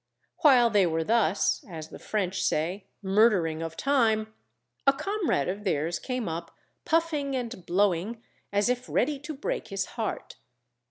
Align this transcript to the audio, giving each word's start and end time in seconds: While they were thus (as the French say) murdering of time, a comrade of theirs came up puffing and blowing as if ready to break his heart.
While 0.37 0.71
they 0.71 0.87
were 0.87 1.03
thus 1.03 1.63
(as 1.69 1.89
the 1.89 1.99
French 1.99 2.41
say) 2.41 2.85
murdering 3.03 3.61
of 3.61 3.77
time, 3.77 4.33
a 4.87 4.93
comrade 4.93 5.47
of 5.47 5.63
theirs 5.63 5.99
came 5.99 6.27
up 6.27 6.57
puffing 6.85 7.35
and 7.35 7.63
blowing 7.67 8.23
as 8.51 8.67
if 8.67 8.89
ready 8.89 9.19
to 9.19 9.33
break 9.35 9.67
his 9.67 9.85
heart. 10.01 10.37